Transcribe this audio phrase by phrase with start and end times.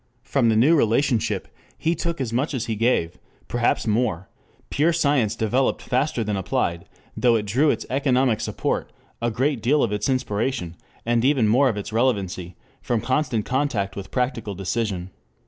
[0.23, 1.47] From the new relationship
[1.77, 4.29] he took as much as he gave, perhaps more:
[4.71, 6.85] pure science developed faster than applied,
[7.15, 8.91] though it drew its economic support,
[9.21, 10.75] a great deal of its inspiration,
[11.05, 15.11] and even more of its relevancy, from constant contact with practical decision.